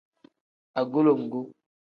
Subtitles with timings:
[0.79, 1.41] Agulonguni.